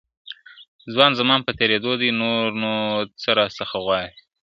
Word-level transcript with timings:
ځوان 0.93 1.11
زمان 1.19 1.39
په 1.43 1.51
تېرېدو 1.59 1.91
دی 2.01 2.09
نور 2.21 2.45
نو 2.63 2.73
څه 3.21 3.29
راڅخه 3.37 3.77
غواړې 3.85 4.11